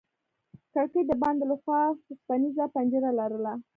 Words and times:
کړکۍ 0.73 1.01
د 1.07 1.11
باندې 1.21 1.43
له 1.51 1.55
خوا 1.61 1.81
وسپنيزه 2.09 2.65
پنجره 2.75 3.09
لرله. 3.19 3.53